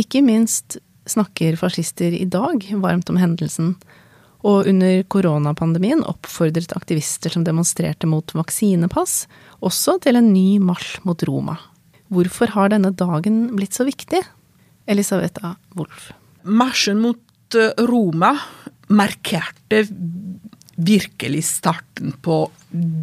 [0.00, 0.78] Ikke minst
[1.08, 3.74] snakker fascister i dag varmt om hendelsen,
[4.42, 9.26] og under koronapandemien oppfordret aktivister som demonstrerte mot vaksinepass,
[9.62, 11.58] også til en ny marsj mot Roma.
[12.12, 14.20] Hvorfor har denne dagen blitt så viktig?
[14.90, 16.10] Elisabetha Wolff.
[16.42, 18.34] Marsjen mot eh, Roma
[18.92, 19.86] markerte
[20.82, 22.44] virkelig starten på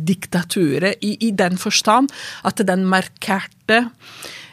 [0.06, 2.12] diktaturet, i, i den forstand
[2.44, 3.86] at den markerte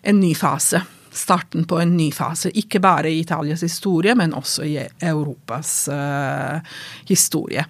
[0.07, 0.85] en ny fase
[1.17, 2.53] starten på en ny fase.
[2.55, 4.77] Ikke bare i Italias historie, men også i
[5.09, 6.61] Europas uh,
[7.09, 7.65] historie.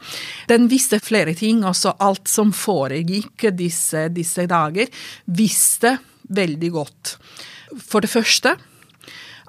[0.50, 1.64] Den visste flere ting.
[1.66, 4.90] Også alt som foregikk disse, disse dager,
[5.26, 5.96] visste
[6.36, 7.16] veldig godt.
[7.86, 8.56] For det første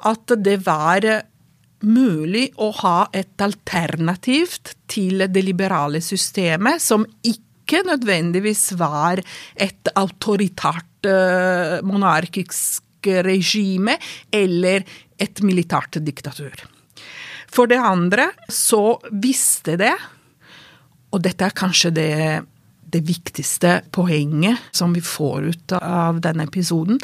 [0.08, 1.06] at det var
[1.88, 4.58] mulig å ha et alternativ
[4.90, 9.22] til det liberale systemet, som ikke nødvendigvis var
[9.54, 11.78] et autoritært eh,
[13.26, 13.98] regime
[14.32, 14.86] eller
[15.17, 16.54] et militært diktatur.
[17.48, 19.96] For det andre så visste det
[21.15, 22.43] Og dette er kanskje det,
[22.84, 27.00] det viktigste poenget som vi får ut av denne episoden.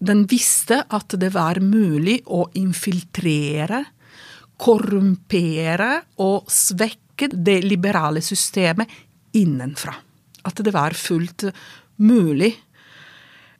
[0.00, 3.82] Den visste at det var mulig å infiltrere,
[4.56, 5.90] korrumpere
[6.24, 8.90] og svekke det liberale systemet
[9.36, 9.92] innenfra.
[10.48, 11.46] At det var fullt
[12.00, 12.54] mulig.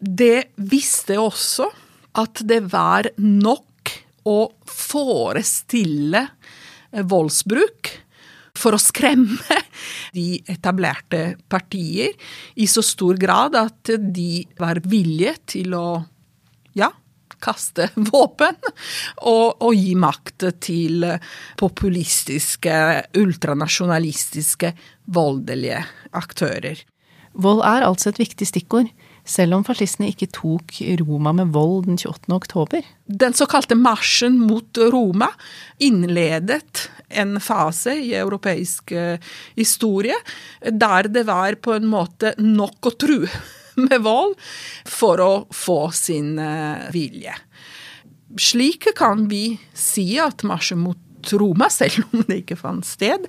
[0.05, 1.71] Det visste også
[2.21, 3.93] at det var nok
[4.29, 4.39] å
[4.69, 6.21] forestille
[7.09, 7.91] voldsbruk
[8.59, 9.59] for å skremme
[10.17, 12.13] de etablerte partier
[12.61, 15.89] i så stor grad at de var villige til å
[16.79, 16.91] ja,
[17.45, 21.07] kaste våpen og, og, gi makt til
[21.61, 22.77] populistiske,
[23.21, 24.75] ultranasjonalistiske,
[25.17, 25.83] voldelige
[26.15, 26.85] aktører.
[27.35, 28.93] Vold er altså et viktig stikkord,
[29.25, 32.29] selv om fascistene ikke tok Roma med vold den 28.
[32.37, 32.85] oktober.
[33.07, 35.31] Den såkalte marsjen mot Roma
[35.83, 39.21] innledet en fase i europeisk eh,
[39.57, 40.17] historie
[40.61, 43.31] der det var på en måte nok å true
[43.81, 44.37] med vold
[44.89, 47.35] for å få sin eh, vilje.
[48.41, 51.01] Slik kan vi si at marsjen mot
[51.33, 53.27] Roma, selv om det ikke fant sted,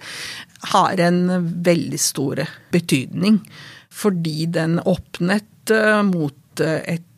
[0.74, 2.42] har en veldig stor
[2.74, 3.40] betydning.
[3.96, 7.12] Fordi den åpnet eh, mot eh, et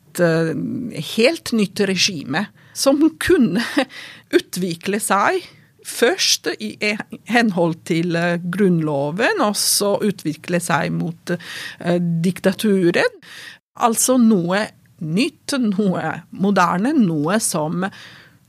[1.13, 3.61] helt nytt regime som kunne
[4.37, 5.43] utvikle seg
[5.87, 6.71] først i
[7.29, 11.33] henhold til eh, Grunnloven, og så utvikle seg mot
[12.25, 13.21] diktaturet.
[13.77, 14.65] Altså noe
[15.05, 17.85] nytt, noe moderne, noe som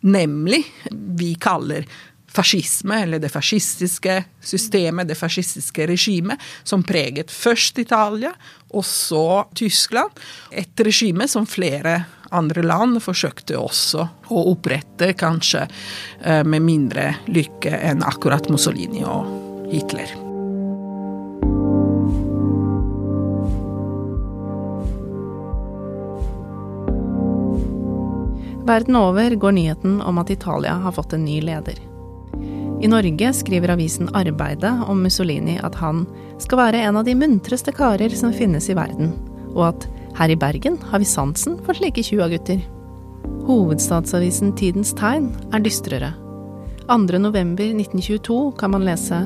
[0.08, 0.62] nemlig
[1.18, 1.84] vi kaller
[2.28, 8.32] fascisme, eller det fascistiske systemet, det fascistiske regimet, som preget først Italia,
[8.70, 10.10] og så Tyskland.
[10.52, 15.64] Et regime som flere andre land forsøkte også å opprette, kanskje
[16.20, 20.16] eh, med mindre lykke enn akkurat Mussolini og Hitler.
[28.68, 31.87] Verden over går nyheten om at Italia har fått en ny leder.
[32.78, 36.04] I Norge skriver avisen Arbeidet om Mussolini at han
[36.38, 39.16] skal være en av de muntreste karer som finnes i verden,
[39.56, 39.88] og at
[40.18, 42.62] her i Bergen har vi sansen for slike tjuagutter.
[43.48, 46.12] Hovedstadsavisen Tidens Tegn er dystrere.
[46.86, 49.24] 2.11.1922 kan man lese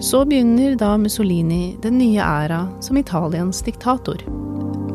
[0.00, 4.24] Så begynner da Mussolini den nye æra som Italiens diktator.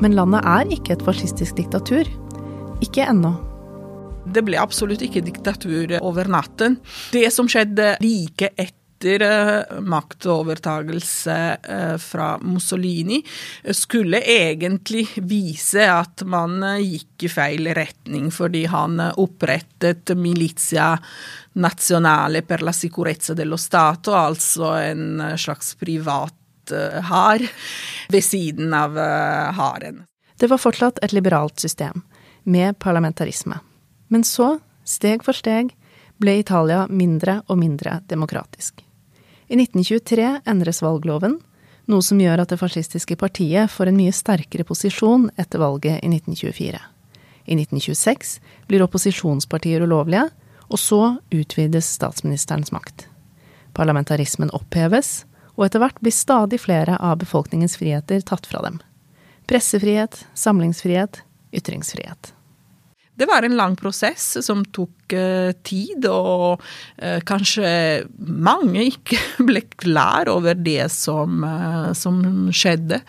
[0.02, 2.10] Men landet er ikke et fascistisk diktatur.
[2.84, 3.38] Ikke ennå.
[4.26, 6.80] Det ble absolutt ikke diktatur over natten.
[7.14, 13.24] Det som skjedde like etter etter maktovertagelse eh, fra Mussolini,
[13.72, 20.98] skulle egentlig vise at man gikk i feil retning, fordi han opprettet Milizia
[21.54, 27.46] Nazionale per la sicurezza dello Stato, altså en slags privat eh, hær
[28.10, 28.98] ved siden av
[29.60, 30.06] hæren.
[30.40, 32.02] Det var fortsatt et liberalt system,
[32.44, 33.60] med parlamentarisme.
[34.08, 35.74] Men så, steg for steg,
[36.22, 38.84] ble Italia mindre og mindre demokratisk.
[39.48, 41.39] I 1923 endres valgloven,
[41.86, 46.10] noe som gjør at det fascistiske partiet får en mye sterkere posisjon etter valget i
[46.10, 46.80] 1924.
[47.46, 48.39] I 1926
[48.70, 50.30] blir opposisjonspartier ulovlige,
[50.65, 53.06] og så utvides statsministerens makt.
[53.78, 58.80] Parlamentarismen oppheves, og etter hvert blir stadig flere av befolkningens friheter tatt fra dem.
[59.46, 61.22] Pressefrihet, samlingsfrihet,
[61.54, 62.35] ytringsfrihet.
[63.15, 67.69] Det var en lang prosess som tok uh, tid, og uh, kanskje
[68.19, 72.19] mange ikke ble klar over det som, uh, som
[72.51, 72.99] skjedde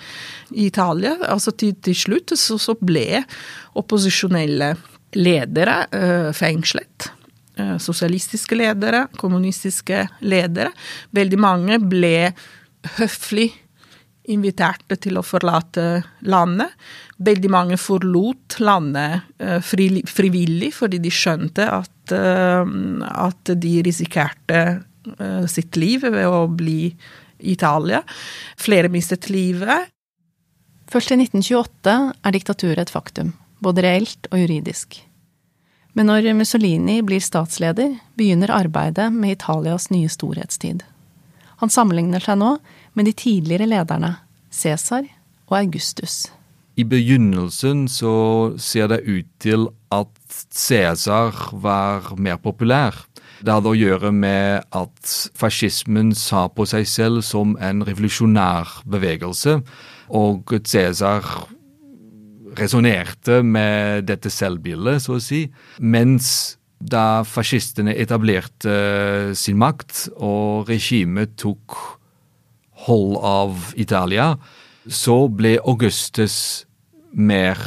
[0.54, 1.16] i Italia.
[1.26, 3.24] Altså til, til slutt så, så, ble
[3.76, 4.74] opposisjonelle
[5.16, 5.74] ledere
[6.36, 7.06] fengslet.
[7.80, 10.74] Sosialistiske ledere, kommunistiske ledere.
[11.16, 12.34] Veldig mange ble
[12.98, 13.48] høflig
[14.32, 16.72] inviterte til å forlate landet.
[17.22, 22.74] Veldig mange forlot landet eh, frivillig fordi de skjønte at, eh,
[23.06, 28.02] at de risikerte eh, sitt liv ved å bli i Italia.
[28.58, 29.90] Flere mistet livet.
[30.90, 35.00] Først i 1928 er diktaturet et faktum, både reelt og juridisk.
[35.96, 40.84] Men når Mussolini blir statsleder, begynner arbeidet med Italias nye storhetstid.
[41.62, 42.56] Han sammenligner seg nå
[42.96, 44.16] med de tidligere lederne,
[44.50, 45.04] Cæsar
[45.46, 46.26] og Augustus.
[46.76, 50.12] I begynnelsen så ser det ut til at
[50.52, 52.96] Cæsar var mer populær.
[53.40, 59.61] Det hadde å gjøre med at fascismen sa på seg selv som en revolusjonær bevegelse,
[60.09, 61.24] og Cæsar
[62.56, 65.46] resonnerte med dette selvbildet, så å si,
[65.80, 71.76] mens da fascistene etablerte sin makt og regimet tok
[72.87, 74.37] hold av Italia,
[74.87, 76.66] så ble Augustus
[77.12, 77.59] mer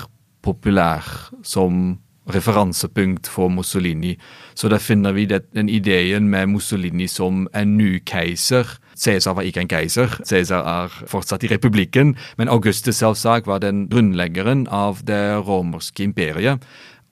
[0.45, 1.03] populær
[1.43, 4.13] som referansepunkt for Mussolini.
[4.55, 8.67] Så da finner vi den ideen med Mussolini som en ny keiser.
[8.99, 13.87] Cæsar var ikke en keiser, Cæsar er fortsatt i republikken, men Augustus selvsagt var den
[13.89, 16.59] grunnleggeren av det romerske imperiet.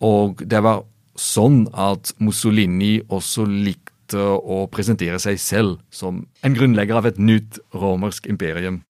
[0.04, 0.84] Og det var
[1.18, 7.60] sånn at Mussolini også likte å presentere seg selv som en grunnlegger av et nytt
[7.76, 8.84] romersk imperium.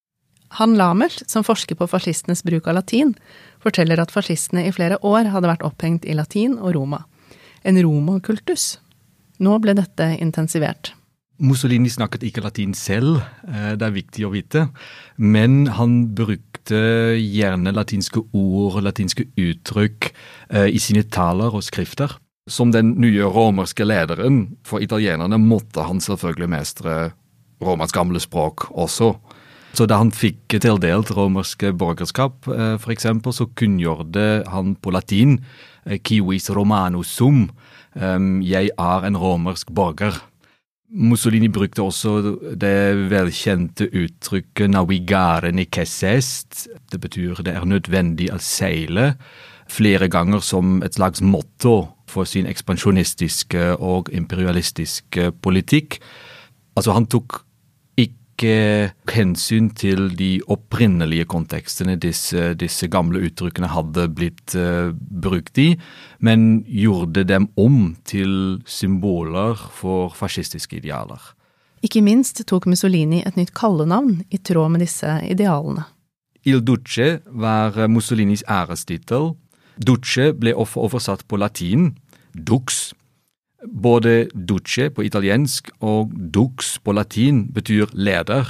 [0.61, 3.15] Han Lamert, som forsker på fascistenes bruk av latin,
[3.63, 7.03] forteller at fascistene i flere år hadde vært opphengt i latin og Roma.
[7.67, 8.77] En romakultus.
[9.43, 10.93] Nå ble dette intensivert.
[11.37, 14.69] Mussolini snakket ikke latin selv, eh, det er viktig å vite,
[15.17, 20.09] men han brukte gjerne latinske ord latinske uttrykk
[20.49, 22.17] eh, i sine taler og skrifter.
[22.47, 26.95] Som den nye romerske lederen for italienerne måtte han selvfølgelig mestre
[27.63, 29.15] romersk gamle språk også.
[29.75, 35.37] Så da han fikk tildelt romerske borgerskap, eh, f.eks., så kunngjorde han på latin
[36.03, 37.49] Kiwis romanus sum.
[37.95, 40.17] Jeg er en romersk borger.
[40.87, 42.11] Mussolini brukte også
[42.55, 46.67] det velkjente uttrykket 'navigare necessest'.
[46.91, 49.15] Det betyr det er nødvendig å seile,
[49.67, 55.99] flere ganger som et slags motto for sin ekspansjonistiske og imperialistiske politikk.
[56.77, 57.41] Altså, han tok
[57.97, 65.71] ikke hensyn til de opprinnelige kontekstene disse, disse gamle uttrykkene hadde blitt uh, brukt i,
[66.21, 71.33] men gjorde dem om til symboler for fascistiske idealer.
[71.81, 75.85] Ikke minst tok Mussolini et nytt kallenavn i tråd med disse idealene.
[76.47, 79.33] Il Duce var Mussolinis ærestittel.
[79.77, 81.91] Duce ble oversatt på latin,
[82.33, 82.93] dux,
[83.65, 88.47] både duce på italiensk og dux på latin betyr leder.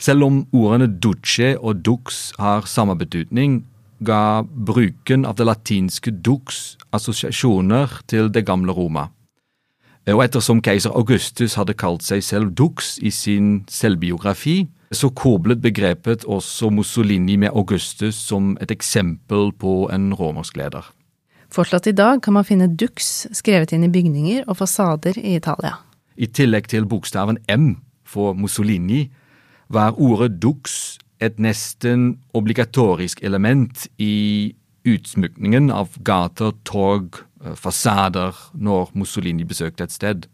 [0.00, 3.64] Selv om ordene duce og dux har samme betydning,
[4.00, 9.10] ga bruken av det latinske dux assosiasjoner til det gamle Roma.
[10.08, 16.24] Og ettersom keiser Augustus hadde kalt seg selv dux i sin selvbiografi, så koblet begrepet
[16.26, 20.88] også Mussolini med Augustus som et eksempel på en romersk leder.
[21.50, 25.78] Fortsatt i dag kan man finne dux skrevet inn i bygninger og fasader i Italia.
[26.16, 27.76] I tillegg til bokstaven M
[28.06, 29.08] for Mussolini
[29.70, 34.54] var ordet dux et nesten obligatorisk element i
[34.88, 40.26] utsmykningen av gater, tog, eh, fasader når Mussolini besøkte et sted.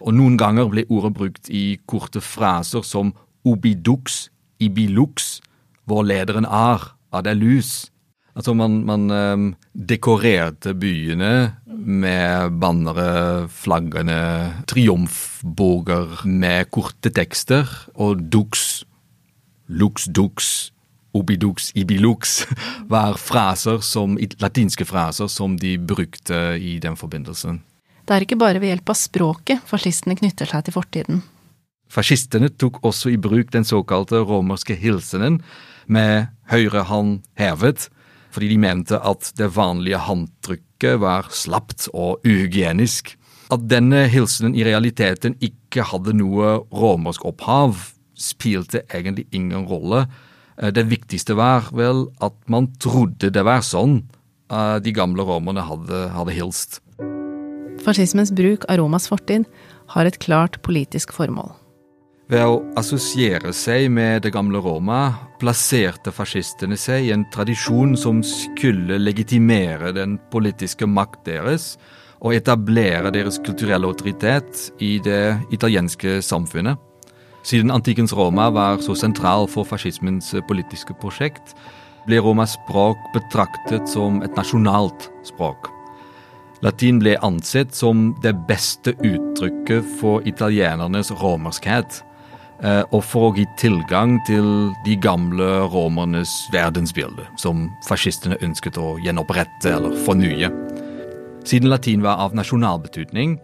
[0.00, 3.12] Og noen ganger ble ordet brukt i korte fraser som
[3.48, 4.26] obidux,
[4.60, 5.38] ibilux,
[5.88, 7.88] hvor lederen er, av det lus.
[8.38, 11.32] Altså man, man um, dekorerte byene
[11.66, 14.18] med bannere, flaggene,
[14.70, 18.84] triumfborger med korte tekster og dux,
[19.66, 20.70] lux dux,
[21.16, 22.44] obidux, ibilux
[22.92, 27.62] var fraser som, latinske fraser som de brukte i den forbindelsen.
[28.06, 31.24] Det er ikke bare ved hjelp av språket fascistene knytter seg til fortiden.
[31.92, 35.40] Fascistene tok også i bruk den såkalte romerske hilsenen
[35.88, 37.88] med høyre hånd hevet
[38.34, 43.14] fordi de mente at det vanlige håndtrykket var slapt og uhygienisk.
[43.50, 47.78] At denne hilsenen i realiteten ikke hadde noe romersk opphav,
[48.18, 50.04] spilte egentlig ingen rolle.
[50.60, 54.02] Eh, det viktigste var vel at man trodde det var sånn
[54.52, 56.82] eh, de gamle romerne hadde, hadde hilst.
[57.82, 59.46] Fascismens bruk av Romas fortid
[59.94, 61.54] har et klart politisk formål.
[62.28, 68.18] Ved å assosiere seg med det gamle Roma plasserte fascistene seg i en tradisjon som
[68.20, 71.70] skulle legitimere den politiske makt deres
[72.20, 76.76] og etablere deres kulturelle autoritet i det italienske samfunnet.
[77.48, 81.54] Siden antikkens Roma var så sentral for fascismens politiske prosjekt,
[82.04, 85.70] ble Romas språk betraktet som et nasjonalt språk.
[86.60, 92.02] Latin ble ansett som det beste uttrykket for italienernes romerskhet.
[92.58, 98.96] Eh, og for å gi tilgang til de gamle romernes verdensbilde, som fascistene ønsket å
[99.04, 100.50] gjenopprette eller fornye.
[101.46, 103.38] Siden latin var av nasjonal betydning,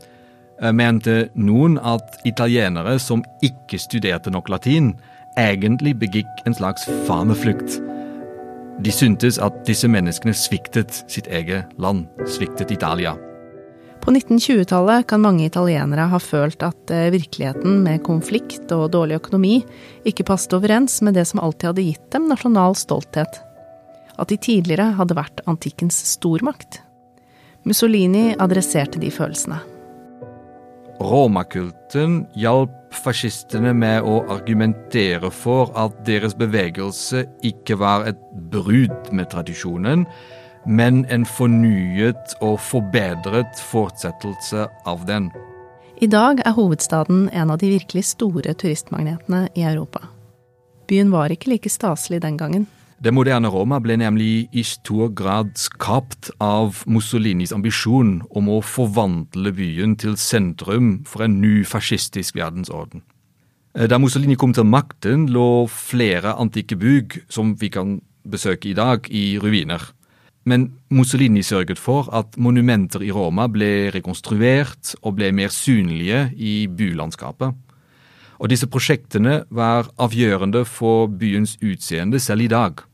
[0.60, 4.96] eh, mente noen at italienere som ikke studerte nok latin,
[5.38, 7.80] egentlig begikk en slags faneflukt.
[8.82, 13.16] De syntes at disse menneskene sviktet sitt eget land, sviktet Italia.
[14.04, 19.54] På 1920-tallet kan mange italienere ha følt at eh, virkeligheten med konflikt og dårlig økonomi
[20.04, 23.38] ikke passet overens med det som alltid hadde gitt dem nasjonal stolthet.
[24.20, 26.82] At de tidligere hadde vært antikkens stormakt.
[27.64, 29.62] Mussolini adresserte de følelsene.
[31.00, 38.20] romakulten hjalp fascistene med å argumentere for at deres bevegelse ikke var et
[38.52, 40.04] brudd med tradisjonen,
[40.66, 45.30] men en fornyet og forbedret fortsettelse av den.
[46.02, 50.08] I dag er hovedstaden en av de virkelig store turistmagnetene i Europa.
[50.90, 52.66] Byen var ikke like staselig den gangen.
[53.04, 59.52] Det moderne Roma ble nemlig i stor grad skapt av Mussolinis ambisjon om å forvandle
[59.52, 63.02] byen til sentrum for en ny fascistisk verdensorden.
[63.74, 69.08] Da Mussolini kom til makten, lå flere antikke bygg som vi kan besøke i dag,
[69.10, 69.82] i ruiner.
[70.44, 76.66] Men Mussolini sørget for at monumenter i Roma ble rekonstruert og ble mer synlige i
[76.68, 77.54] bylandskapet.
[78.38, 82.84] Og disse prosjektene var avgjørende for byens utseende selv i dag.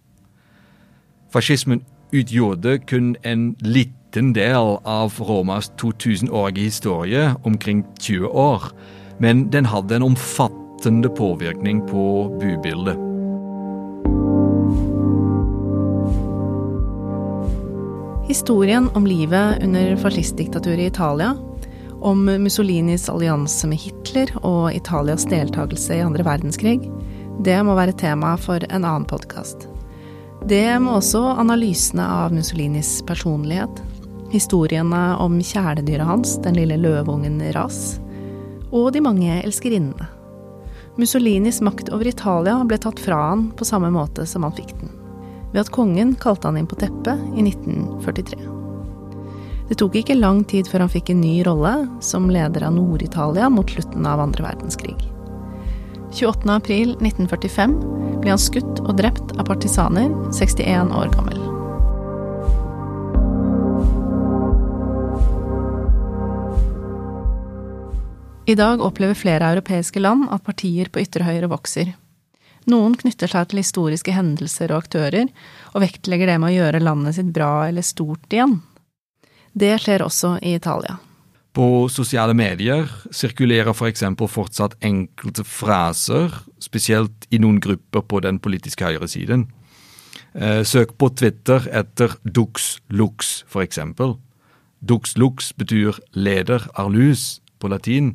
[1.32, 1.82] Fascismen
[2.14, 8.70] utgjorde kun en liten del av Romas 2000-årige historie, omkring 20 år,
[9.20, 12.02] men den hadde en omfattende påvirkning på
[12.40, 13.09] bybildet.
[18.30, 21.36] Historien om livet under fascistdiktaturet i Italia,
[22.00, 26.76] om Mussolinis allianse med Hitler og Italias deltakelse i andre verdenskrig,
[27.42, 29.66] det må være tema for en annen podkast.
[30.46, 33.82] Det må også analysene av Mussolinis personlighet,
[34.30, 37.98] historiene om kjæledyret hans, den lille løveungen Ras,
[38.70, 40.06] og de mange elskerinnene.
[41.02, 44.99] Mussolinis makt over Italia ble tatt fra han på samme måte som han fikk den
[45.52, 48.40] ved at kongen kalte han inn på teppet i 1943.
[49.70, 53.50] Det tok ikke lang tid før han fikk en ny rolle som leder av Nord-Italia
[53.52, 54.98] mot slutten av andre verdenskrig.
[56.10, 57.76] 28.4.1945
[58.18, 61.38] ble han skutt og drept av partisaner, 61 år gammel.
[68.50, 71.92] I dag opplever flere europeiske land at partier på ytre høyre vokser,
[72.68, 75.30] noen knytter seg til historiske hendelser og aktører,
[75.72, 78.58] og vektlegger det med å gjøre landet sitt bra eller stort igjen.
[79.52, 80.98] Det skjer også i Italia.
[81.50, 84.04] På sosiale medier sirkulerer f.eks.
[84.18, 86.30] For fortsatt enkelte fraser,
[86.62, 89.48] spesielt i noen grupper på den politiske høyresiden.
[90.34, 93.80] Eh, søk på Twitter etter dux lux, f.eks.
[94.80, 98.14] Dux lux betyr leder arlus på latin,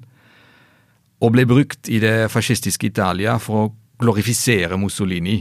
[1.20, 5.40] og ble brukt i det fascistiske Italia for å glorifisere Mussolini.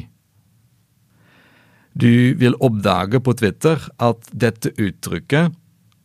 [1.95, 5.55] Du vil oppdage på Twitter at dette uttrykket,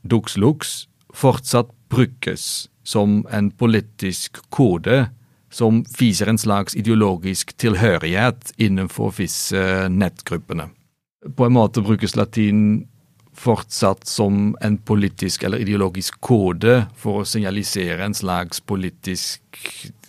[0.05, 5.07] dux lux, fortsatt brukes som en politisk kode
[5.49, 10.69] som viser en slags ideologisk tilhørighet innenfor visse nettgruppene.
[11.35, 12.85] På en måte brukes latin
[13.39, 19.41] fortsatt som en politisk eller ideologisk kode for å signalisere en slags politisk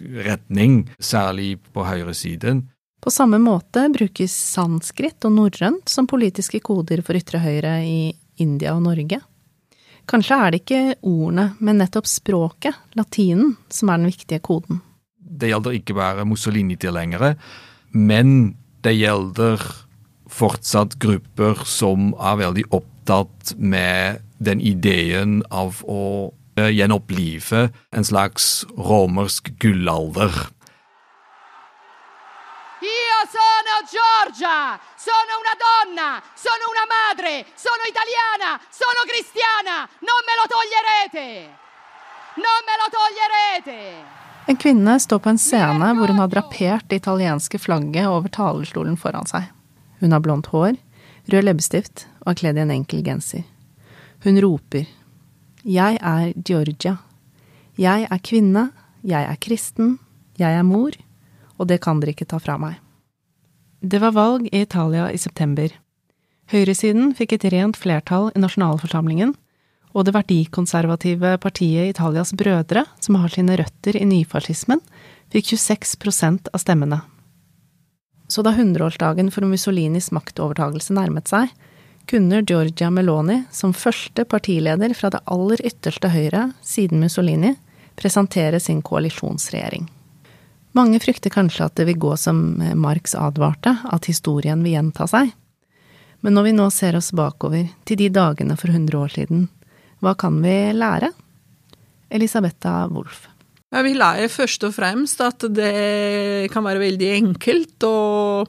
[0.01, 2.65] retning, særlig på høyresiden.
[3.01, 8.01] På samme måte brukes sanskrit og norrønt som politiske koder for ytre høyre i
[8.43, 9.23] India og Norge.
[10.11, 14.83] Kanskje er det ikke ordene, men nettopp språket, latinen, som er den viktige koden.
[15.21, 17.37] Det gjelder ikke bare Mussolini-tilhengere,
[17.95, 19.63] men det gjelder
[20.31, 23.00] fortsatt grupper som er veldig opptatt
[23.57, 30.31] med den ideen av å eh, gjenopplive en slags romersk gullalder.
[32.81, 40.35] Io sono Giorgia, sono una donna, sono una madre, sono italiana, sono cristiana, non me
[40.39, 41.27] lo toglierete!
[42.41, 43.81] Non me lo toglierete!
[44.47, 48.97] En kvinne står på en scene hvor hun har drapert det italienske flagget over talerstolen
[48.97, 49.51] foran seg.
[50.01, 50.79] Hun har blondt hår,
[51.33, 53.45] rød leppestift og er kledd i en enkel genser.
[54.25, 54.87] Hun roper
[55.65, 56.97] Jeg er Georgia.
[57.77, 58.71] Jeg er kvinne,
[59.05, 59.99] jeg er kristen,
[60.39, 60.93] jeg er mor,
[61.59, 62.79] og det kan dere ikke ta fra meg.
[63.81, 65.69] Det var valg i Italia i september.
[66.51, 69.35] Høyresiden fikk et rent flertall i nasjonalforsamlingen,
[69.95, 74.83] og det verdikonservative partiet Italias brødre, som har sine røtter i nyfascismen,
[75.33, 77.01] fikk 26% av stemmene.
[78.31, 81.51] Så da hundreårsdagen for Mussolinis maktovertagelse nærmet seg,
[82.11, 87.57] kunne Giorgia Meloni, som første partileder fra det aller ytterste høyre siden Mussolini,
[87.99, 89.89] presentere sin koalisjonsregjering.
[90.79, 95.35] Mange frykter kanskje at det vil gå som Marx advarte, at historien vil gjenta seg.
[96.23, 99.49] Men når vi nå ser oss bakover, til de dagene for hundre år siden,
[100.01, 101.11] hva kan vi lære?
[102.11, 103.27] Elisabetta Wolff.
[103.71, 108.43] Jeg Vi lærer først og fremst at det kan være veldig enkelt å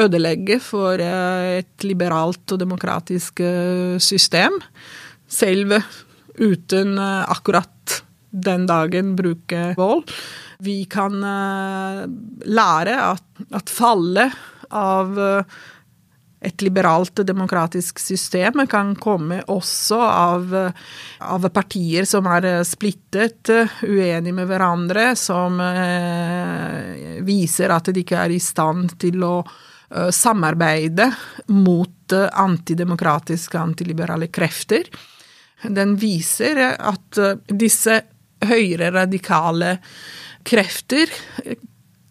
[0.00, 3.42] ødelegge for et liberalt og demokratisk
[4.00, 4.56] system,
[5.28, 5.76] selv
[6.40, 7.98] uten akkurat
[8.32, 10.08] den dagen bruke vold.
[10.64, 14.40] Vi kan lære at, at fallet
[14.72, 15.20] av
[16.42, 20.54] et liberalt demokratisk system kan komme også av,
[21.22, 23.50] av partier som er splittet,
[23.86, 30.10] uenige med hverandre, som eh, viser at de ikke er i stand til å eh,
[30.10, 31.08] samarbeide
[31.54, 34.90] mot antidemokratiske, antiliberale krefter.
[35.62, 38.00] Den viser at disse
[38.42, 39.76] høyere radikale
[40.42, 41.12] krefter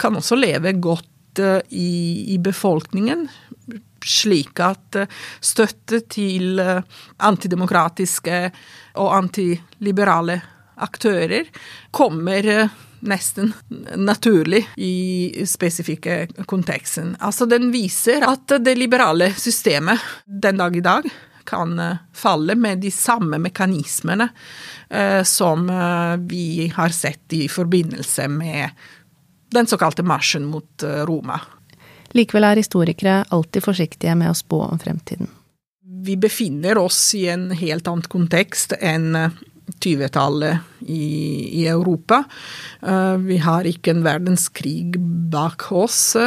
[0.02, 1.92] kan også leve godt eh, i,
[2.34, 3.28] i befolkningen,
[4.08, 5.10] slik at eh,
[5.44, 6.84] støtte til eh,
[7.28, 8.44] antidemokratiske
[9.02, 10.40] og antiliberale
[10.82, 11.50] aktører
[11.94, 12.48] kommer
[13.02, 13.52] nesten
[13.98, 17.16] naturlig i spesifikke konteksten.
[17.22, 21.10] Altså den viser at det liberale systemet den dag i dag
[21.46, 21.74] kan
[22.14, 24.30] falle med de samme mekanismene
[24.92, 28.70] Eh, som eh, vi har sett i forbindelse med
[29.52, 31.40] den såkalte marsjen mot eh, Roma.
[32.18, 35.30] Likevel er historikere alltid forsiktige med å spå om fremtiden.
[36.02, 39.14] Vi befinner oss i en helt annen kontekst enn
[39.72, 42.24] 20-tallet i, i, Europa.
[43.22, 44.98] vi har ikke en verdenskrig
[45.32, 46.18] bak oss,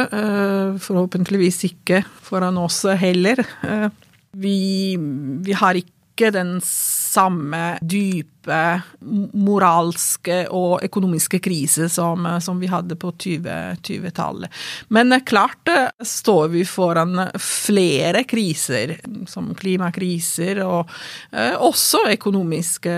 [0.87, 3.43] forhåpentligvis ikke foran oss heller.
[4.33, 4.57] vi,
[5.45, 6.57] vi har ikke den
[7.15, 8.81] samme dype
[9.33, 14.49] moralske og økonomiske krise som, som vi hadde på 20-tallet.
[14.53, 18.97] 20 Men klart eh, står vi foran flere kriser,
[19.27, 20.91] som klimakriser og
[21.31, 22.95] eh, også økonomiske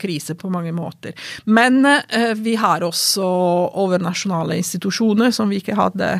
[0.00, 1.16] kriser på mange måter.
[1.44, 3.24] Men eh, vi har også
[3.82, 6.18] overnasjonale institusjoner som vi ikke hadde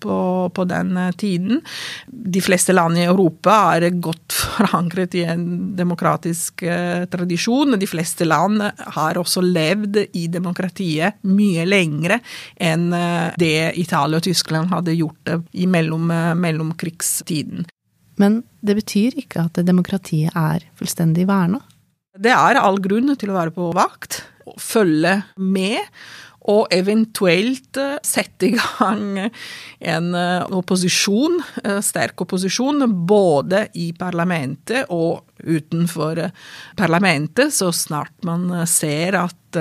[0.00, 0.16] på,
[0.54, 1.62] på, den eh, tiden.
[2.06, 5.46] De fleste land i Europa er godt forankret i en
[5.78, 7.78] demokratisk eh, tradisjon.
[7.78, 8.62] De fleste land
[8.98, 12.20] har også levd i demokratiet mye lengre
[12.56, 17.66] enn eh, det Italia og Tyskland hadde gjort i mellom, eh, mellomkrigstiden.
[18.18, 21.60] Men det betyr ikke at demokratiet er fullstendig verna?
[22.18, 24.24] Det er all grunn til å være på vakt,
[24.58, 25.78] følge med
[26.48, 34.88] og eventuelt eh, sette i gang en eh, opposisjon, eh, sterk opposisjon, både i parlamentet
[34.94, 36.22] og utenfor
[36.78, 39.58] parlamentet, så snart man ser at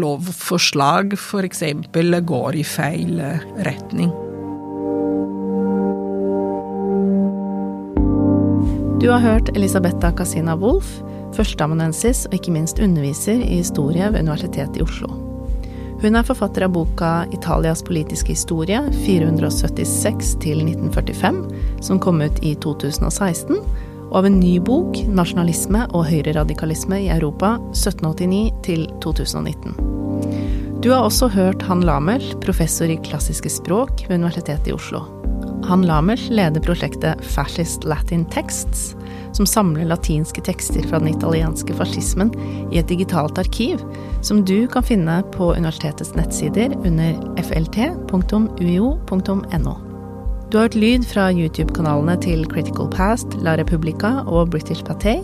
[0.00, 1.60] lovforslag f.eks.
[1.92, 3.20] går i feil
[3.68, 4.14] retning.
[8.96, 10.96] Du har hørt Elisabetta Casina Wolff,
[11.36, 15.25] førsteamanuensis og ikke minst underviser i historie ved Universitetet i Oslo.
[16.02, 21.38] Hun er forfatter av boka 'Italias politiske historie 476 til 1945',
[21.80, 23.56] som kom ut i 2016,
[24.10, 29.96] og av en ny bok 'Nasjonalisme og høyreradikalisme i Europa 1789 til 2019'.
[30.82, 35.00] Du har også hørt Han Lamel, professor i klassiske språk ved Universitetet i Oslo.
[35.64, 38.94] Han Lamel leder prosjektet Fascist Latin Texts,
[39.36, 42.32] som samler latinske tekster fra den italienske fascismen
[42.72, 43.82] i et digitalt arkiv,
[44.24, 47.14] som du kan finne på universitetets nettsider under
[47.44, 48.16] flt.uio.no.
[50.46, 55.18] Du har hørt lyd fra YouTube-kanalene til Critical Past, La Repubblica og British Paté.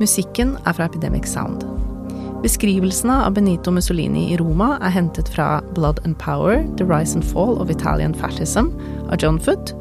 [0.00, 1.66] Musikken er fra Epidemic Sound.
[2.42, 7.26] Beskrivelsene av Benito Mussolini i Roma er hentet fra Blood and Power, The Rise and
[7.26, 8.72] Fall of Italian Fascism
[9.10, 9.74] av John Foot.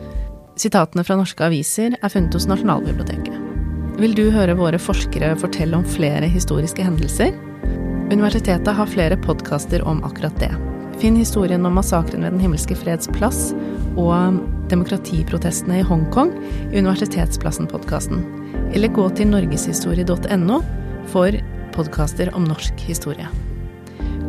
[0.58, 3.47] Sitatene fra norske aviser er funnet hos Nasjonalbiblioteket.
[3.98, 7.32] Vil du høre våre forskere fortelle om flere historiske hendelser?
[8.12, 10.52] Universitetet har flere podkaster om akkurat det.
[11.02, 13.56] Finn historien om massakren ved Den himmelske freds plass
[13.98, 14.38] og
[14.70, 16.30] demokratiprotestene i Hongkong
[16.70, 18.22] i Universitetsplassen-podkasten.
[18.78, 20.62] Eller gå til norgeshistorie.no
[21.10, 21.42] for
[21.74, 23.26] podkaster om norsk historie.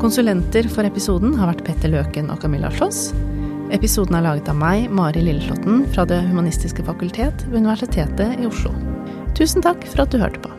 [0.00, 3.10] Konsulenter for episoden har vært Petter Løken og Camilla Sloss.
[3.68, 8.72] Episoden er laget av meg, Mari Lilleslåtten, fra Det humanistiske fakultet ved Universitetet i Oslo.
[9.38, 10.57] Tusen takk for at du hørte på.